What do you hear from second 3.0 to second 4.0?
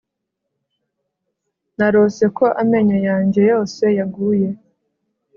yanjye yose